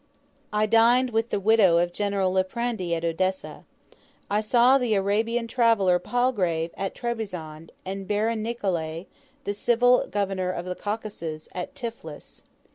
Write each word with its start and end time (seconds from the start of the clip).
I 0.51 0.65
dined 0.65 1.11
with 1.11 1.29
the 1.29 1.39
widow 1.39 1.77
of 1.77 1.93
General 1.93 2.33
Liprandi 2.33 2.95
at 2.95 3.05
Odessa. 3.05 3.65
I 4.31 4.41
saw 4.41 4.79
the 4.79 4.95
Arabian 4.95 5.47
traveller 5.47 5.99
Palgrave 5.99 6.71
at 6.75 6.95
Trebizond, 6.95 7.69
and 7.85 8.07
Baron 8.07 8.41
Nicolay, 8.41 9.05
the 9.43 9.53
Civil 9.53 10.07
Governor 10.07 10.49
of 10.51 10.65
the 10.65 10.73
Caucasus, 10.73 11.47
at 11.51 11.75
Tiflis. 11.75 12.41